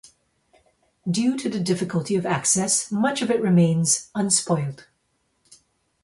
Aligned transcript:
Due 1.07 1.37
to 1.37 1.47
the 1.47 1.59
difficulty 1.59 2.15
of 2.15 2.25
access, 2.25 2.91
much 2.91 3.21
of 3.21 3.29
it 3.29 3.39
remains 3.39 4.09
unspoilt. 4.15 4.85